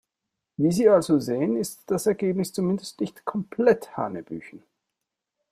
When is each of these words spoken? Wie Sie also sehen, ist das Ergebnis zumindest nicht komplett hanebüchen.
Wie 0.57 0.71
Sie 0.71 0.89
also 0.89 1.19
sehen, 1.19 1.55
ist 1.57 1.83
das 1.85 2.07
Ergebnis 2.07 2.51
zumindest 2.53 2.99
nicht 2.99 3.23
komplett 3.23 3.95
hanebüchen. 3.95 4.63